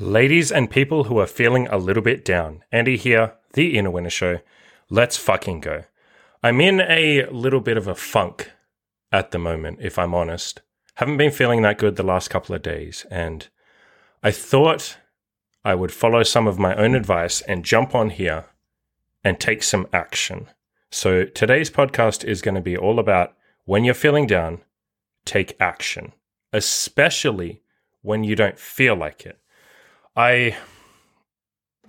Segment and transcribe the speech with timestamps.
[0.00, 4.08] Ladies and people who are feeling a little bit down, Andy here, the Inner Winner
[4.08, 4.38] Show.
[4.88, 5.84] Let's fucking go.
[6.42, 8.52] I'm in a little bit of a funk
[9.12, 10.62] at the moment, if I'm honest.
[10.94, 13.46] Haven't been feeling that good the last couple of days, and
[14.22, 14.96] I thought
[15.62, 18.46] I would follow some of my own advice and jump on here
[19.22, 20.48] and take some action.
[20.90, 23.34] So today's podcast is going to be all about
[23.66, 24.62] when you're feeling down,
[25.26, 26.14] take action,
[26.50, 27.60] especially
[28.00, 29.38] when you don't feel like it.
[30.14, 30.56] I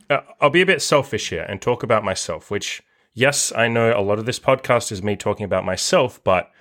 [0.10, 2.82] uh, I'll be a bit selfish here and talk about myself, which
[3.14, 6.52] yes, I know a lot of this podcast is me talking about myself, but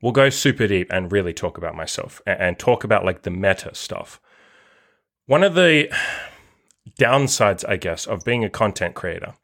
[0.00, 3.30] we'll go super deep and really talk about myself and, and talk about like the
[3.30, 4.20] meta stuff.
[5.26, 5.92] One of the
[6.98, 9.34] downsides, I guess, of being a content creator,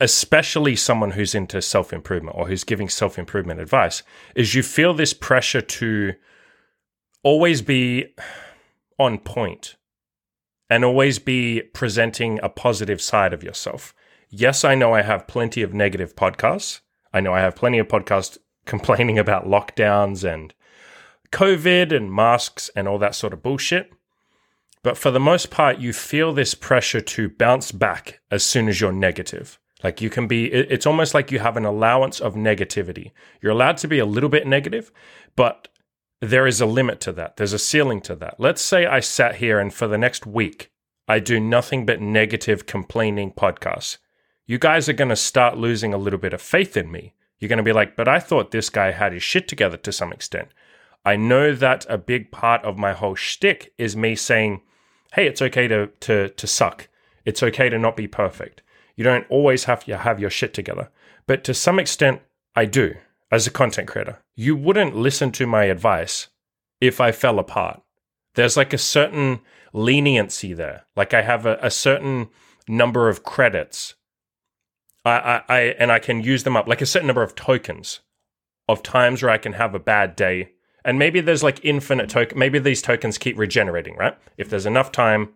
[0.00, 4.02] especially someone who's into self improvement or who's giving self improvement advice,
[4.34, 6.14] is you feel this pressure to
[7.22, 8.14] always be
[8.98, 9.75] on point
[10.68, 13.94] and always be presenting a positive side of yourself.
[14.28, 16.80] Yes, I know I have plenty of negative podcasts.
[17.12, 20.52] I know I have plenty of podcasts complaining about lockdowns and
[21.30, 23.92] COVID and masks and all that sort of bullshit.
[24.82, 28.80] But for the most part, you feel this pressure to bounce back as soon as
[28.80, 29.58] you're negative.
[29.82, 33.12] Like you can be, it's almost like you have an allowance of negativity.
[33.40, 34.90] You're allowed to be a little bit negative,
[35.34, 35.68] but
[36.20, 37.36] there is a limit to that.
[37.36, 38.40] There's a ceiling to that.
[38.40, 40.70] Let's say I sat here and for the next week,
[41.08, 43.98] I do nothing but negative complaining podcasts.
[44.46, 47.14] You guys are going to start losing a little bit of faith in me.
[47.38, 49.92] You're going to be like, but I thought this guy had his shit together to
[49.92, 50.48] some extent.
[51.04, 54.62] I know that a big part of my whole shtick is me saying,
[55.12, 56.88] hey, it's okay to, to, to suck.
[57.24, 58.62] It's okay to not be perfect.
[58.96, 60.90] You don't always have to have your shit together.
[61.26, 62.22] But to some extent,
[62.54, 62.94] I do
[63.30, 64.18] as a content creator.
[64.34, 66.28] You wouldn't listen to my advice
[66.80, 67.82] if I fell apart.
[68.34, 69.40] There's like a certain
[69.72, 70.86] leniency there.
[70.94, 72.28] Like I have a, a certain
[72.68, 73.94] number of credits.
[75.04, 78.00] I, I, I and I can use them up like a certain number of tokens
[78.68, 80.52] of times where I can have a bad day.
[80.84, 82.38] And maybe there's like infinite token.
[82.38, 84.16] Maybe these tokens keep regenerating, right?
[84.36, 85.30] If there's enough time,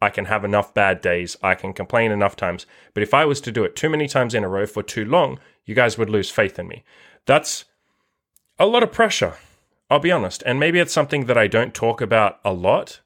[0.00, 1.36] I can have enough bad days.
[1.42, 2.66] I can complain enough times.
[2.92, 5.04] But if I was to do it too many times in a row for too
[5.04, 6.84] long, you guys would lose faith in me.
[7.26, 7.64] That's
[8.58, 9.36] a lot of pressure,
[9.90, 10.42] I'll be honest.
[10.44, 13.00] And maybe it's something that I don't talk about a lot.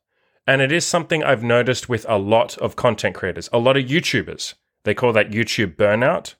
[0.47, 3.84] And it is something I've noticed with a lot of content creators, a lot of
[3.84, 4.54] YouTubers.
[4.84, 6.34] They call that YouTube burnout.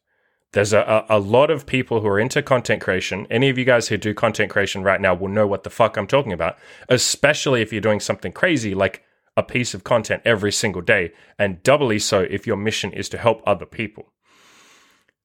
[0.53, 3.27] There's a, a, lot of people who are into content creation.
[3.29, 5.97] Any of you guys who do content creation right now will know what the fuck
[5.97, 6.57] I'm talking about,
[6.89, 9.03] especially if you're doing something crazy like
[9.37, 13.19] a piece of content every single day, and doubly so if your mission is to
[13.19, 14.13] help other people.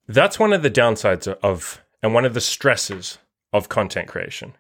[0.08, 3.18] That's one of the downsides of and one of the stresses
[3.54, 4.54] of content creation.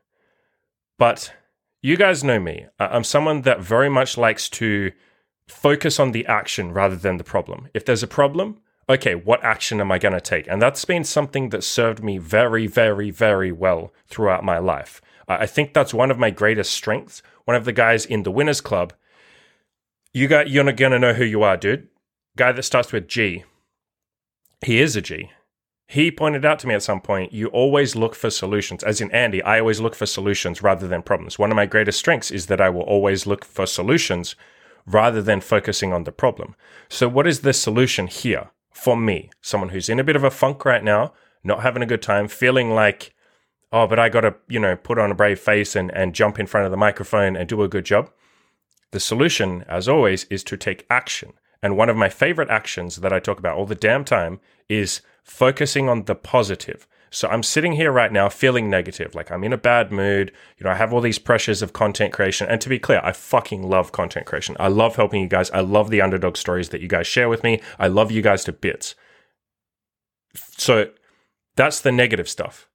[0.97, 1.33] But
[1.81, 2.67] you guys know me.
[2.79, 4.91] I'm someone that very much likes to
[5.47, 7.69] focus on the action rather than the problem.
[7.73, 10.47] If there's a problem, okay, what action am I going to take?
[10.47, 15.01] And that's been something that served me very, very, very well throughout my life.
[15.27, 17.21] I think that's one of my greatest strengths.
[17.45, 18.93] One of the guys in the Winners Club,
[20.13, 21.87] you got you're not going to know who you are, dude.
[22.35, 23.43] Guy that starts with G.
[24.63, 25.31] He is a G.
[25.91, 28.81] He pointed out to me at some point, you always look for solutions.
[28.81, 31.37] As in Andy, I always look for solutions rather than problems.
[31.37, 34.37] One of my greatest strengths is that I will always look for solutions
[34.85, 36.55] rather than focusing on the problem.
[36.87, 39.31] So, what is the solution here for me?
[39.41, 41.11] Someone who's in a bit of a funk right now,
[41.43, 43.13] not having a good time, feeling like,
[43.73, 46.39] oh, but I got to, you know, put on a brave face and, and jump
[46.39, 48.09] in front of the microphone and do a good job.
[48.91, 51.33] The solution, as always, is to take action.
[51.63, 55.01] And one of my favorite actions that I talk about all the damn time is
[55.23, 56.87] focusing on the positive.
[57.13, 60.31] So I'm sitting here right now feeling negative, like I'm in a bad mood.
[60.57, 62.47] You know, I have all these pressures of content creation.
[62.47, 64.55] And to be clear, I fucking love content creation.
[64.59, 65.51] I love helping you guys.
[65.51, 67.61] I love the underdog stories that you guys share with me.
[67.77, 68.95] I love you guys to bits.
[70.57, 70.89] So
[71.57, 72.69] that's the negative stuff.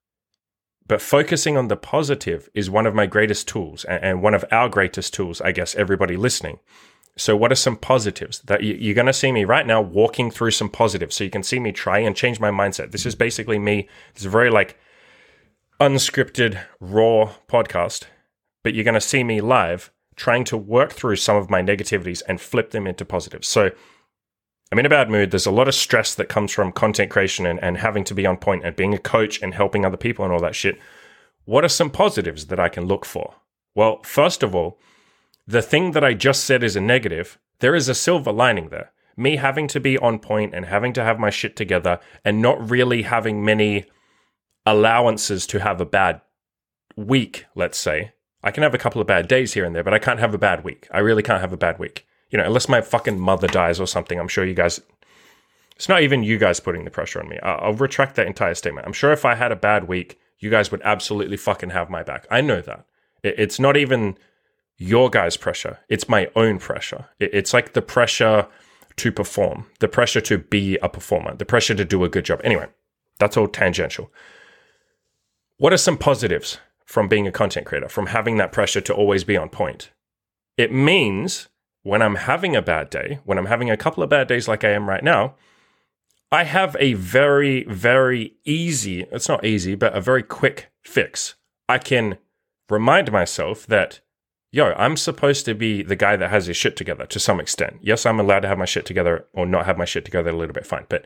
[0.87, 4.69] But focusing on the positive is one of my greatest tools and one of our
[4.69, 6.59] greatest tools, I guess, everybody listening.
[7.17, 10.51] So, what are some positives that you're going to see me right now walking through
[10.51, 11.15] some positives?
[11.15, 12.91] So, you can see me try and change my mindset.
[12.91, 13.89] This is basically me.
[14.15, 14.77] It's a very like
[15.81, 18.05] unscripted, raw podcast,
[18.63, 22.23] but you're going to see me live trying to work through some of my negativities
[22.27, 23.47] and flip them into positives.
[23.47, 23.71] So,
[24.71, 25.31] I'm in a bad mood.
[25.31, 28.25] There's a lot of stress that comes from content creation and, and having to be
[28.25, 30.77] on point and being a coach and helping other people and all that shit.
[31.45, 33.35] What are some positives that I can look for?
[33.75, 34.77] Well, first of all,
[35.47, 38.91] the thing that I just said is a negative, there is a silver lining there.
[39.15, 42.69] Me having to be on point and having to have my shit together and not
[42.69, 43.85] really having many
[44.65, 46.21] allowances to have a bad
[46.95, 48.11] week, let's say.
[48.43, 50.33] I can have a couple of bad days here and there, but I can't have
[50.33, 50.87] a bad week.
[50.91, 52.05] I really can't have a bad week.
[52.29, 54.81] You know, unless my fucking mother dies or something, I'm sure you guys.
[55.75, 57.39] It's not even you guys putting the pressure on me.
[57.41, 58.87] I'll, retract that entire statement.
[58.87, 62.03] I'm sure if I had a bad week, you guys would absolutely fucking have my
[62.03, 62.25] back.
[62.31, 62.85] I know that.
[63.23, 64.17] It, it's not even
[64.77, 65.79] your guys' pressure.
[65.89, 67.05] It's my own pressure.
[67.19, 68.47] It's like the pressure
[68.97, 72.41] to perform, the pressure to be a performer, the pressure to do a good job.
[72.43, 72.67] Anyway,
[73.19, 74.11] that's all tangential.
[75.57, 79.23] What are some positives from being a content creator, from having that pressure to always
[79.23, 79.91] be on point?
[80.57, 81.49] It means
[81.83, 84.63] when I'm having a bad day, when I'm having a couple of bad days like
[84.63, 85.35] I am right now,
[86.31, 91.35] I have a very, very easy, it's not easy, but a very quick fix.
[91.69, 92.17] I can
[92.69, 94.01] remind myself that,
[94.51, 97.77] yo, I'm supposed to be the guy that has his shit together to some extent.
[97.81, 100.35] Yes, I'm allowed to have my shit together or not have my shit together a
[100.35, 100.85] little bit, fine.
[100.89, 101.05] But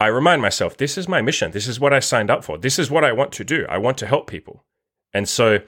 [0.00, 1.52] I remind myself, this is my mission.
[1.52, 2.58] This is what I signed up for.
[2.58, 3.66] This is what I want to do.
[3.68, 4.64] I want to help people.
[5.12, 5.60] And so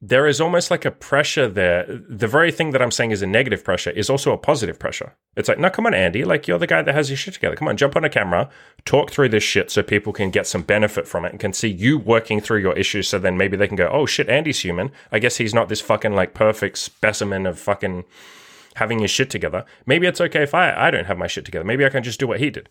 [0.00, 1.84] there is almost like a pressure there.
[2.08, 5.16] The very thing that I'm saying is a negative pressure is also a positive pressure.
[5.34, 6.24] It's like, no, come on, Andy.
[6.24, 7.56] Like, you're the guy that has your shit together.
[7.56, 8.48] Come on, jump on a camera,
[8.84, 11.68] talk through this shit so people can get some benefit from it and can see
[11.68, 13.08] you working through your issues.
[13.08, 14.92] So then maybe they can go, oh shit, Andy's human.
[15.10, 18.04] I guess he's not this fucking like perfect specimen of fucking
[18.76, 19.64] having his shit together.
[19.84, 21.64] Maybe it's okay if I, I don't have my shit together.
[21.64, 22.68] Maybe I can just do what he did.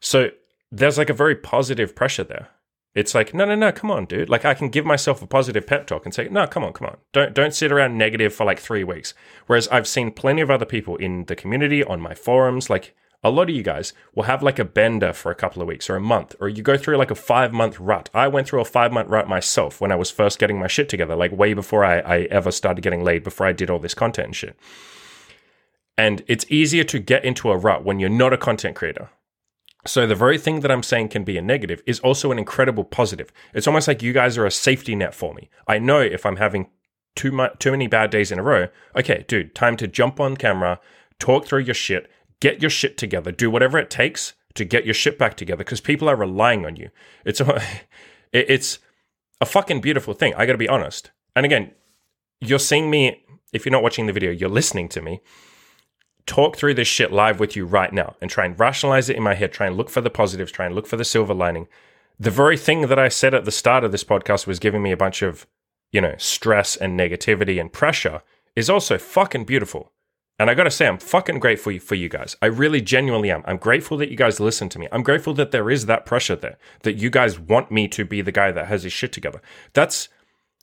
[0.00, 0.30] So
[0.72, 2.48] there's like a very positive pressure there.
[2.94, 4.28] It's like, no, no, no, come on, dude.
[4.28, 6.86] Like I can give myself a positive pep talk and say, no, come on, come
[6.88, 6.98] on.
[7.12, 9.14] Don't don't sit around negative for like three weeks.
[9.46, 12.94] Whereas I've seen plenty of other people in the community, on my forums, like
[13.24, 15.90] a lot of you guys will have like a bender for a couple of weeks
[15.90, 18.10] or a month, or you go through like a five month rut.
[18.14, 20.88] I went through a five month rut myself when I was first getting my shit
[20.88, 23.94] together, like way before I, I ever started getting laid, before I did all this
[23.94, 24.56] content and shit.
[25.96, 29.10] And it's easier to get into a rut when you're not a content creator.
[29.86, 32.84] So the very thing that I'm saying can be a negative is also an incredible
[32.84, 33.30] positive.
[33.52, 35.50] It's almost like you guys are a safety net for me.
[35.68, 36.68] I know if I'm having
[37.14, 40.36] too much, too many bad days in a row, okay, dude, time to jump on
[40.36, 40.80] camera,
[41.18, 42.10] talk through your shit,
[42.40, 45.80] get your shit together, do whatever it takes to get your shit back together because
[45.80, 46.88] people are relying on you.
[47.24, 47.62] It's a,
[48.32, 48.78] it's
[49.40, 50.34] a fucking beautiful thing.
[50.34, 51.10] I got to be honest.
[51.36, 51.72] And again,
[52.40, 53.22] you're seeing me
[53.52, 55.20] if you're not watching the video, you're listening to me
[56.26, 59.22] talk through this shit live with you right now and try and rationalize it in
[59.22, 61.68] my head, try and look for the positives, try and look for the silver lining.
[62.18, 64.92] The very thing that I said at the start of this podcast was giving me
[64.92, 65.46] a bunch of,
[65.92, 68.22] you know, stress and negativity and pressure
[68.56, 69.92] is also fucking beautiful.
[70.38, 72.36] And I gotta say, I'm fucking grateful for you guys.
[72.42, 73.44] I really genuinely am.
[73.46, 74.88] I'm grateful that you guys listen to me.
[74.90, 78.20] I'm grateful that there is that pressure there, that you guys want me to be
[78.20, 79.40] the guy that has his shit together.
[79.74, 80.08] That's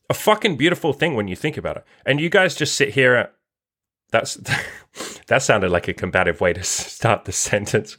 [0.10, 1.86] a fucking beautiful thing when you think about it.
[2.06, 3.31] And you guys just sit here
[4.12, 4.36] that's
[5.28, 7.98] that sounded like a combative way to start the sentence.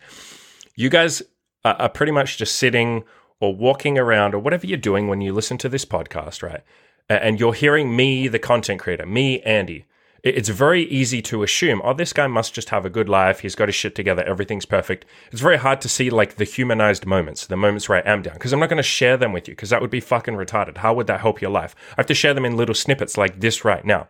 [0.77, 1.23] You guys
[1.65, 3.05] are pretty much just sitting
[3.41, 6.63] or walking around or whatever you're doing when you listen to this podcast, right?
[7.09, 9.85] And you're hearing me, the content creator, me, Andy.
[10.23, 13.41] It's very easy to assume, oh, this guy must just have a good life.
[13.41, 14.23] He's got his shit together.
[14.23, 15.05] Everything's perfect.
[15.33, 18.35] It's very hard to see like the humanized moments, the moments where I am down,
[18.35, 20.77] because I'm not going to share them with you, because that would be fucking retarded.
[20.77, 21.75] How would that help your life?
[21.91, 24.09] I have to share them in little snippets like this right now.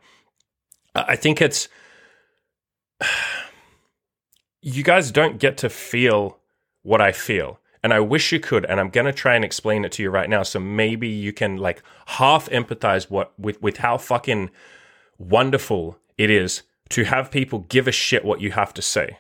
[0.95, 1.69] I think it's
[4.63, 6.39] you guys don't get to feel
[6.83, 7.59] what I feel.
[7.83, 10.31] And I wish you could, and I'm gonna try and explain it to you right
[10.31, 10.45] now.
[10.45, 14.51] So maybe you can like half empathize what with with how fucking
[15.19, 19.19] wonderful it is to have people give a shit what you have to say.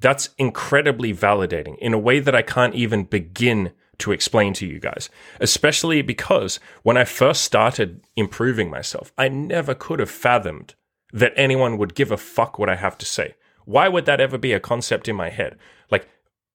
[0.00, 4.80] That's incredibly validating in a way that I can't even begin to explain to you
[4.80, 5.10] guys,
[5.40, 10.74] especially because when I first started improving myself, I never could have fathomed
[11.12, 13.34] that anyone would give a fuck what I have to say.
[13.64, 15.56] Why would that ever be a concept in my head?
[15.90, 16.08] Like,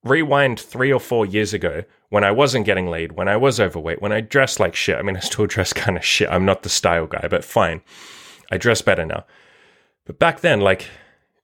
[0.03, 4.01] rewind three or four years ago when I wasn't getting laid, when I was overweight,
[4.01, 4.97] when I dressed like shit.
[4.97, 6.29] I mean, I still dress kind of shit.
[6.29, 7.81] I'm not the style guy, but fine.
[8.51, 9.25] I dress better now.
[10.05, 10.87] But back then, like,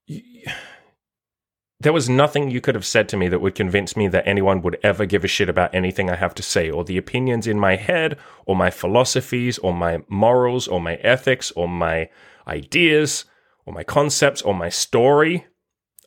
[1.79, 4.61] there was nothing you could have said to me that would convince me that anyone
[4.61, 7.59] would ever give a shit about anything I have to say, or the opinions in
[7.59, 12.09] my head, or my philosophies, or my morals, or my ethics, or my
[12.47, 13.25] ideas
[13.65, 15.45] or my concepts or my story.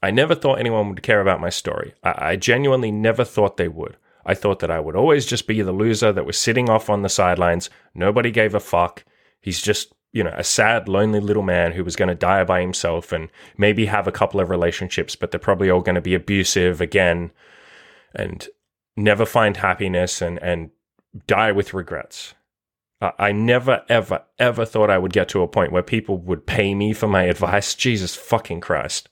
[0.02, 1.94] I never thought anyone would care about my story.
[2.02, 3.96] I, I genuinely never thought they would.
[4.26, 7.02] I thought that I would always just be the loser that was sitting off on
[7.02, 7.70] the sidelines.
[7.94, 9.04] Nobody gave a fuck.
[9.40, 12.60] He's just, you know, a sad, lonely little man who was going to die by
[12.60, 16.14] himself and maybe have a couple of relationships, but they're probably all going to be
[16.14, 17.30] abusive again
[18.14, 18.48] and
[18.96, 20.70] never find happiness and, and
[21.26, 22.34] die with regrets.
[23.18, 26.74] I never, ever, ever thought I would get to a point where people would pay
[26.74, 27.74] me for my advice.
[27.74, 29.08] Jesus fucking Christ.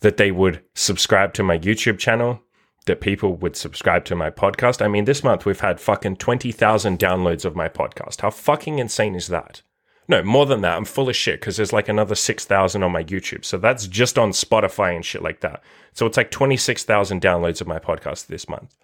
[0.00, 2.42] That they would subscribe to my YouTube channel,
[2.86, 4.82] that people would subscribe to my podcast.
[4.82, 8.20] I mean, this month we've had fucking 20,000 downloads of my podcast.
[8.20, 9.62] How fucking insane is that?
[10.06, 10.76] No, more than that.
[10.76, 13.44] I'm full of shit because there's like another 6,000 on my YouTube.
[13.44, 15.62] So that's just on Spotify and shit like that.
[15.94, 18.76] So it's like 26,000 downloads of my podcast this month.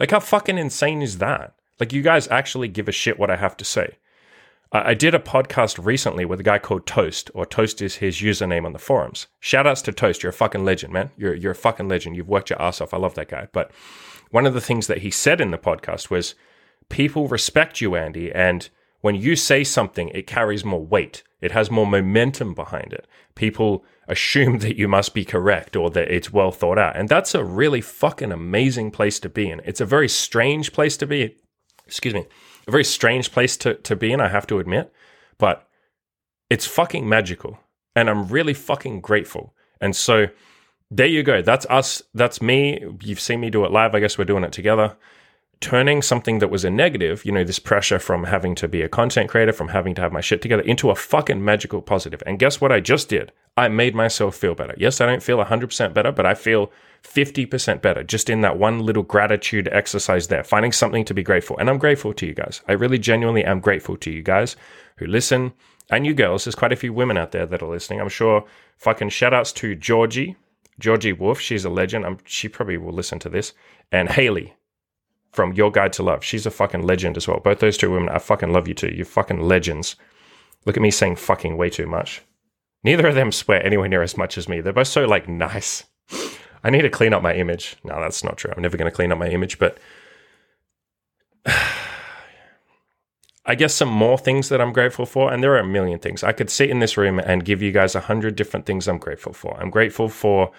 [0.00, 1.54] Like, how fucking insane is that?
[1.80, 3.96] Like, you guys actually give a shit what I have to say.
[4.70, 8.18] I, I did a podcast recently with a guy called Toast, or Toast is his
[8.18, 9.26] username on the forums.
[9.40, 10.22] Shout outs to Toast.
[10.22, 11.10] You're a fucking legend, man.
[11.16, 12.16] You're, you're a fucking legend.
[12.16, 12.94] You've worked your ass off.
[12.94, 13.48] I love that guy.
[13.52, 13.72] But
[14.30, 16.34] one of the things that he said in the podcast was
[16.88, 18.68] people respect you, Andy, and
[19.00, 21.22] when you say something, it carries more weight.
[21.40, 23.06] It has more momentum behind it.
[23.34, 26.96] People assume that you must be correct or that it's well thought out.
[26.96, 29.62] And that's a really fucking amazing place to be in.
[29.64, 31.36] It's a very strange place to be.
[31.90, 32.26] Excuse me.
[32.66, 34.92] A very strange place to, to be in, I have to admit.
[35.38, 35.68] But
[36.48, 37.58] it's fucking magical.
[37.96, 39.54] And I'm really fucking grateful.
[39.80, 40.28] And so
[40.90, 41.42] there you go.
[41.42, 42.02] That's us.
[42.14, 42.84] That's me.
[43.02, 43.94] You've seen me do it live.
[43.94, 44.96] I guess we're doing it together
[45.60, 48.88] turning something that was a negative, you know, this pressure from having to be a
[48.88, 52.22] content creator, from having to have my shit together, into a fucking magical positive.
[52.26, 53.30] And guess what I just did?
[53.56, 54.74] I made myself feel better.
[54.78, 58.80] Yes, I don't feel 100% better, but I feel 50% better just in that one
[58.80, 61.58] little gratitude exercise there, finding something to be grateful.
[61.58, 62.62] And I'm grateful to you guys.
[62.66, 64.56] I really genuinely am grateful to you guys
[64.96, 65.52] who listen
[65.90, 66.44] and you girls.
[66.44, 68.00] There's quite a few women out there that are listening.
[68.00, 68.46] I'm sure
[68.78, 70.36] fucking shout outs to Georgie,
[70.78, 71.38] Georgie Wolf.
[71.38, 72.06] She's a legend.
[72.06, 73.52] I'm, she probably will listen to this.
[73.92, 74.54] And Haley,
[75.32, 76.24] from Your Guide to Love.
[76.24, 77.40] She's a fucking legend as well.
[77.40, 78.92] Both those two women, I fucking love you too.
[78.94, 79.96] You're fucking legends.
[80.66, 82.22] Look at me saying fucking way too much.
[82.82, 84.60] Neither of them swear anywhere near as much as me.
[84.60, 85.84] They're both so like nice.
[86.62, 87.76] I need to clean up my image.
[87.84, 88.52] No, that's not true.
[88.54, 89.78] I'm never going to clean up my image, but
[93.46, 96.22] I guess some more things that I'm grateful for, and there are a million things.
[96.22, 98.98] I could sit in this room and give you guys a hundred different things I'm
[98.98, 99.56] grateful for.
[99.58, 100.52] I'm grateful for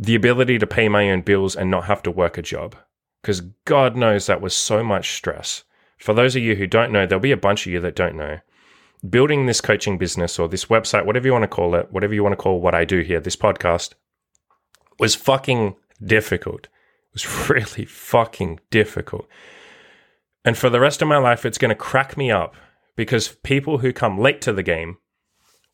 [0.00, 2.74] the ability to pay my own bills and not have to work a job.
[3.20, 5.64] Because God knows that was so much stress.
[5.98, 8.16] For those of you who don't know, there'll be a bunch of you that don't
[8.16, 8.38] know.
[9.08, 12.22] Building this coaching business or this website, whatever you want to call it, whatever you
[12.22, 13.92] want to call what I do here, this podcast,
[14.98, 16.64] was fucking difficult.
[16.64, 19.28] It was really fucking difficult.
[20.46, 22.54] And for the rest of my life, it's going to crack me up
[22.96, 24.96] because people who come late to the game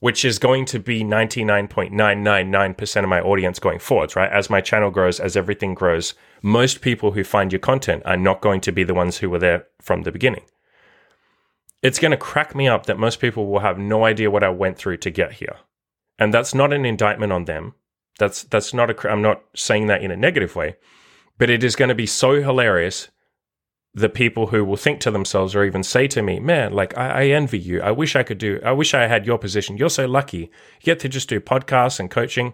[0.00, 4.30] which is going to be 99.999% of my audience going forwards, right?
[4.30, 8.42] As my channel grows, as everything grows, most people who find your content are not
[8.42, 10.44] going to be the ones who were there from the beginning.
[11.82, 14.50] It's going to crack me up that most people will have no idea what I
[14.50, 15.56] went through to get here.
[16.18, 17.74] And that's not an indictment on them.
[18.18, 20.76] That's that's not a I'm not saying that in a negative way,
[21.36, 23.08] but it is going to be so hilarious
[23.96, 27.22] the people who will think to themselves or even say to me, man, like, I,
[27.22, 27.80] I, envy you.
[27.80, 29.78] I wish I could do, I wish I had your position.
[29.78, 30.50] You're so lucky.
[30.80, 32.52] You get to just do podcasts and coaching.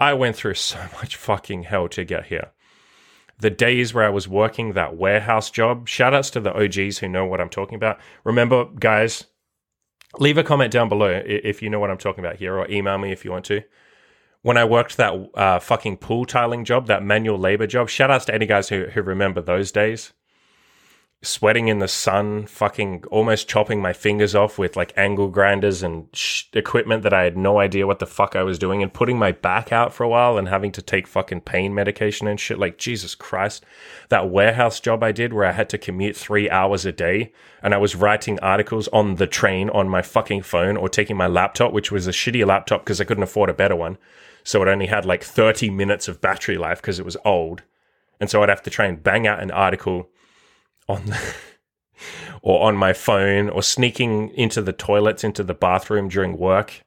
[0.00, 2.50] I went through so much fucking hell to get here.
[3.38, 7.08] The days where I was working that warehouse job, shout outs to the OGs who
[7.08, 8.00] know what I'm talking about.
[8.24, 9.26] Remember, guys,
[10.18, 12.98] leave a comment down below if you know what I'm talking about here or email
[12.98, 13.62] me if you want to.
[14.42, 18.24] When I worked that uh, fucking pool tiling job, that manual labor job, shout outs
[18.24, 20.12] to any guys who, who remember those days
[21.22, 26.08] sweating in the sun, fucking almost chopping my fingers off with like angle grinders and
[26.12, 29.18] sh- equipment that I had no idea what the fuck I was doing, and putting
[29.18, 32.58] my back out for a while and having to take fucking pain medication and shit.
[32.58, 33.64] Like, Jesus Christ.
[34.10, 37.72] That warehouse job I did where I had to commute three hours a day and
[37.72, 41.72] I was writing articles on the train on my fucking phone or taking my laptop,
[41.72, 43.96] which was a shitty laptop because I couldn't afford a better one.
[44.42, 47.62] So it only had like 30 minutes of battery life because it was old.
[48.20, 50.10] And so I'd have to try and bang out an article
[50.88, 51.34] on the,
[52.42, 56.82] or on my phone or sneaking into the toilets into the bathroom during work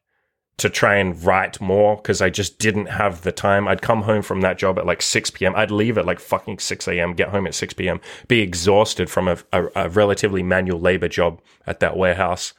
[0.57, 3.67] to try and write more because I just didn't have the time.
[3.67, 5.53] I'd come home from that job at like 6 p.m.
[5.55, 9.27] I'd leave at like fucking 6 a.m., get home at 6 p.m., be exhausted from
[9.27, 12.53] a, a, a relatively manual labor job at that warehouse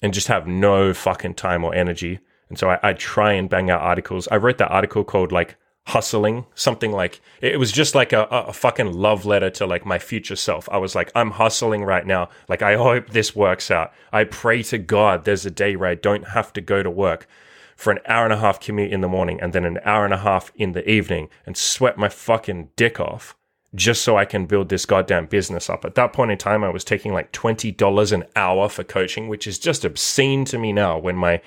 [0.00, 2.20] and just have no fucking time or energy.
[2.48, 4.28] And so I, I'd try and bang out articles.
[4.28, 5.56] I wrote that article called like
[5.88, 9.98] hustling something like it was just like a, a fucking love letter to like my
[9.98, 13.90] future self i was like i'm hustling right now like i hope this works out
[14.12, 17.26] i pray to god there's a day where i don't have to go to work
[17.74, 20.12] for an hour and a half commute in the morning and then an hour and
[20.12, 23.34] a half in the evening and sweat my fucking dick off
[23.74, 25.84] just so I can build this goddamn business up.
[25.84, 29.46] At that point in time, I was taking like $20 an hour for coaching, which
[29.46, 31.42] is just obscene to me now when my,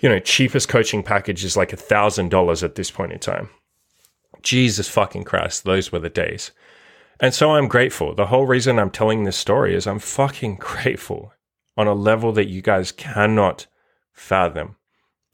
[0.00, 3.48] you know, cheapest coaching package is like a thousand dollars at this point in time.
[4.40, 6.52] Jesus fucking Christ, those were the days.
[7.20, 8.14] And so I'm grateful.
[8.14, 11.32] The whole reason I'm telling this story is I'm fucking grateful
[11.76, 13.66] on a level that you guys cannot
[14.12, 14.76] fathom.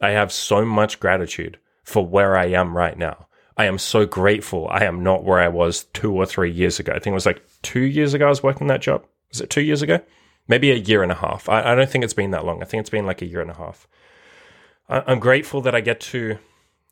[0.01, 3.29] I have so much gratitude for where I am right now.
[3.57, 6.93] I am so grateful I am not where I was two or three years ago.
[6.93, 9.05] I think it was like two years ago I was working that job.
[9.31, 10.01] Was it two years ago?
[10.49, 11.49] maybe a year and a half.
[11.49, 12.63] I, I don't think it's been that long.
[12.63, 13.87] I think it's been like a year and a half.
[14.89, 16.39] I, I'm grateful that I get to.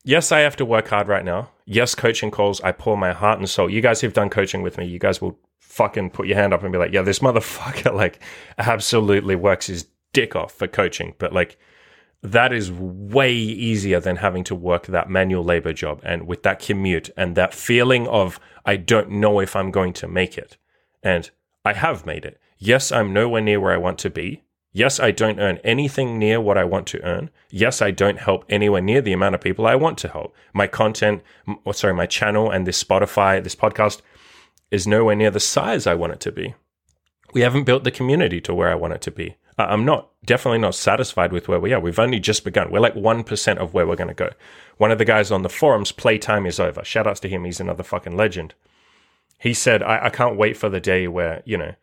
[0.07, 1.51] Yes, I have to work hard right now.
[1.65, 2.61] Yes, coaching calls.
[2.61, 3.69] I pour my heart and soul.
[3.69, 6.63] You guys who've done coaching with me, you guys will fucking put your hand up
[6.63, 8.23] and be like, yeah, this motherfucker like
[8.57, 11.17] absolutely works his dick off for coaching.
[11.19, 11.59] But like
[12.23, 16.61] that is way easier than having to work that manual labor job and with that
[16.61, 20.57] commute and that feeling of I don't know if I'm going to make it.
[21.03, 21.29] And
[21.65, 22.41] I have made it.
[22.59, 24.45] Yes, I'm nowhere near where I want to be.
[24.77, 27.31] Yes, I don't earn anything near what I want to earn.
[27.49, 30.35] Yes, I don't help anywhere near the amount of people I want to help.
[30.53, 31.23] My content,
[31.65, 34.03] or sorry, my channel and this Spotify, this podcast
[34.71, 36.57] is nowhere near the size I want it to be.
[37.33, 39.39] We haven't built the community to where I want it to be.
[39.57, 41.81] I'm not definitely not satisfied with where we are.
[41.81, 42.71] We've only just begun.
[42.71, 44.29] We're like 1% of where we're going to go.
[44.77, 46.85] One of the guys on the forums, playtime is over.
[46.85, 47.45] Shout outs to him.
[47.45, 48.53] He's another fucking legend.
[49.39, 51.77] He said, I, I can't wait for the day where, you know,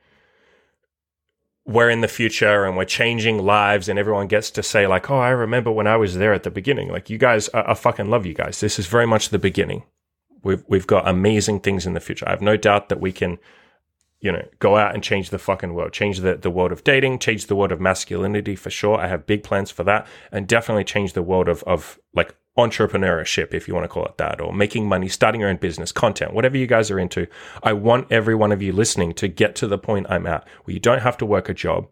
[1.66, 5.18] we're in the future and we're changing lives and everyone gets to say like oh
[5.18, 6.90] i remember when i was there at the beginning.
[6.90, 8.60] Like you guys I, I, fucking love you guys.
[8.60, 9.84] This is very much the beginning.
[10.44, 12.28] We've we've got amazing things in the future.
[12.28, 13.40] I have no doubt that we can
[14.24, 17.20] you know, go out and change the fucking world, change the, the world of dating,
[17.20, 18.98] change the world of masculinity for sure.
[18.98, 23.54] I have big plans for that and definitely change the world of, of like entrepreneurship,
[23.54, 26.34] if you want to call it that, or making money, starting your own business, content,
[26.34, 27.28] whatever you guys are into.
[27.64, 30.74] I want every one of you listening to get to the point I'm at where
[30.74, 31.88] you don't have to work a job.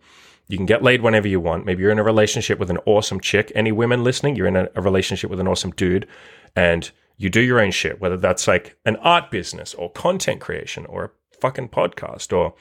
[0.47, 1.65] You can get laid whenever you want.
[1.65, 3.51] Maybe you're in a relationship with an awesome chick.
[3.55, 6.07] Any women listening, you're in a, a relationship with an awesome dude
[6.55, 10.85] and you do your own shit, whether that's like an art business or content creation
[10.87, 12.53] or a fucking podcast or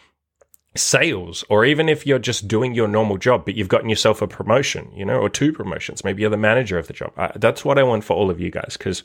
[0.76, 4.28] sales or even if you're just doing your normal job but you've gotten yourself a
[4.28, 7.12] promotion you know or two promotions maybe you're the manager of the job.
[7.16, 9.02] I, that's what i want for all of you guys because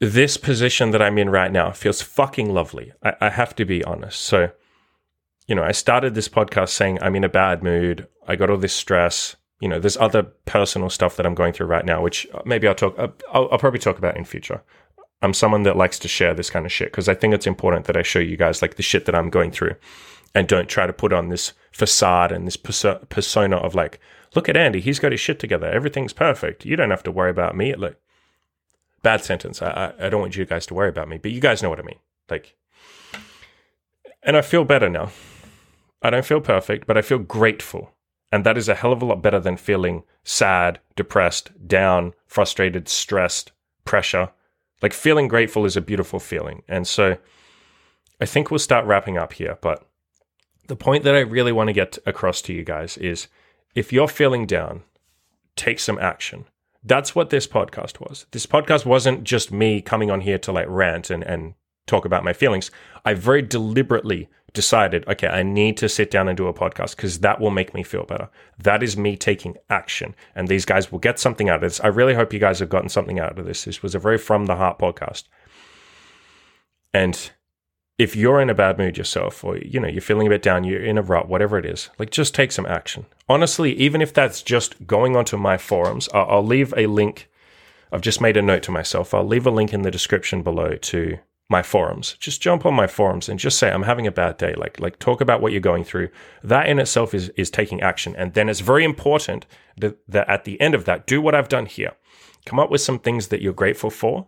[0.00, 2.92] this position that i'm in right now feels fucking lovely.
[3.02, 4.20] I, I have to be honest.
[4.20, 4.50] So
[5.46, 8.08] you know i started this podcast saying i'm in a bad mood.
[8.26, 9.36] I got all this stress.
[9.60, 12.66] You know there's other personal stuff that i'm going through right now which uh, maybe
[12.66, 14.64] i'll talk uh, i'll, I'll probably talk about in future.
[15.22, 17.86] I'm someone that likes to share this kind of shit because I think it's important
[17.86, 19.76] that I show you guys like the shit that I'm going through
[20.34, 24.00] and don't try to put on this facade and this perso- persona of like,
[24.34, 25.66] look at Andy, he's got his shit together.
[25.66, 26.64] Everything's perfect.
[26.64, 27.74] You don't have to worry about me.
[27.74, 27.96] Like,
[29.02, 29.62] bad sentence.
[29.62, 31.70] I, I, I don't want you guys to worry about me, but you guys know
[31.70, 31.98] what I mean.
[32.28, 32.56] Like,
[34.22, 35.10] and I feel better now.
[36.02, 37.92] I don't feel perfect, but I feel grateful.
[38.32, 42.88] And that is a hell of a lot better than feeling sad, depressed, down, frustrated,
[42.88, 43.52] stressed,
[43.84, 44.30] pressure
[44.84, 46.62] like feeling grateful is a beautiful feeling.
[46.68, 47.16] And so
[48.20, 49.56] I think we'll start wrapping up here.
[49.62, 49.88] But
[50.66, 53.28] the point that I really want to get across to you guys is
[53.74, 54.82] if you're feeling down,
[55.56, 56.46] take some action.
[56.82, 58.26] That's what this podcast was.
[58.30, 61.54] This podcast wasn't just me coming on here to like rant and, and
[61.86, 62.70] talk about my feelings.
[63.04, 67.20] I very deliberately decided, okay, I need to sit down and do a podcast because
[67.20, 68.28] that will make me feel better.
[68.58, 70.14] That is me taking action.
[70.34, 71.80] And these guys will get something out of this.
[71.80, 73.64] I really hope you guys have gotten something out of this.
[73.64, 75.24] This was a very from the heart podcast.
[76.92, 77.30] And
[77.98, 80.64] if you're in a bad mood yourself or you know you're feeling a bit down
[80.64, 84.12] you're in a rut whatever it is like just take some action honestly even if
[84.12, 87.30] that's just going onto my forums I'll, I'll leave a link
[87.92, 90.76] i've just made a note to myself i'll leave a link in the description below
[90.76, 92.16] to my forums.
[92.18, 94.54] Just jump on my forums and just say I'm having a bad day.
[94.54, 96.08] Like like talk about what you're going through.
[96.42, 98.16] That in itself is is taking action.
[98.16, 101.48] And then it's very important that, that at the end of that, do what I've
[101.48, 101.92] done here.
[102.46, 104.26] Come up with some things that you're grateful for.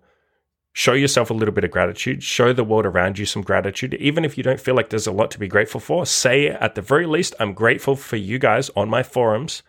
[0.78, 2.22] Show yourself a little bit of gratitude.
[2.22, 3.94] Show the world around you some gratitude.
[3.94, 6.74] Even if you don't feel like there's a lot to be grateful for, say at
[6.74, 9.62] the very least, I'm grateful for you guys on my forums.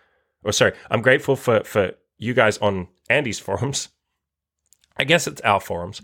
[0.44, 3.88] Or sorry, I'm grateful for for you guys on Andy's forums.
[4.98, 6.02] I guess it's our forums.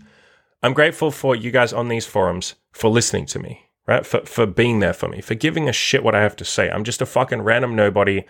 [0.62, 4.06] I'm grateful for you guys on these forums for listening to me, right?
[4.06, 6.70] For, for being there for me, for giving a shit what I have to say.
[6.70, 8.24] I'm just a fucking random nobody,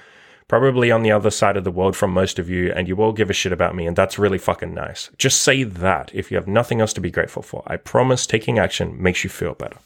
[0.49, 3.13] probably on the other side of the world from most of you, and you all
[3.13, 5.11] give a shit about me, and that's really fucking nice.
[5.19, 7.63] Just say that if you have nothing else to be grateful for.
[7.67, 9.79] I promise taking action makes you feel better.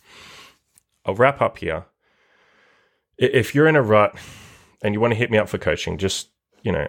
[1.05, 1.85] I'll wrap up here.
[3.17, 4.17] If you're in a rut
[4.83, 6.29] and you want to hit me up for coaching, just,
[6.63, 6.89] you know,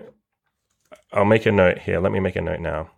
[1.12, 2.00] I'll make a note here.
[2.00, 2.92] Let me make a note now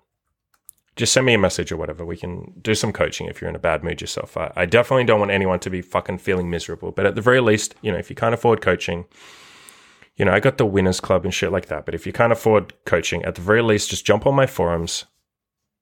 [0.95, 2.05] just send me a message or whatever.
[2.05, 4.35] We can do some coaching if you're in a bad mood yourself.
[4.35, 6.91] I, I, definitely don't want anyone to be fucking feeling miserable.
[6.91, 9.05] But at the very least, you know, if you can't afford coaching,
[10.21, 11.83] you know, I got the winners club and shit like that.
[11.83, 15.05] But if you can't afford coaching, at the very least, just jump on my forums,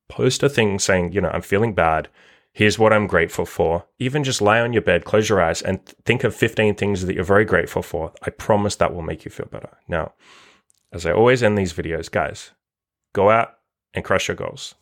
[0.07, 2.07] post a thing saying, you know, I'm feeling bad.
[2.53, 3.85] Here's what I'm grateful for.
[3.99, 7.15] Even just lie on your bed, close your eyes, and think of 15 things that
[7.15, 8.13] you're very grateful for.
[8.21, 9.77] I promise that will make you feel better.
[9.89, 10.13] Now,
[10.93, 12.51] as I always end these videos, guys,
[13.11, 13.55] go out
[13.93, 14.73] and crush your goals.